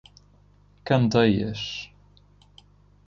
[0.83, 1.85] Candeias